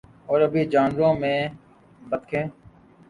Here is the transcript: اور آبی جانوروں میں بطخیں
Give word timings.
اور 0.27 0.39
آبی 0.41 0.61
جانوروں 0.65 1.13
میں 1.13 1.37
بطخیں 2.01 2.45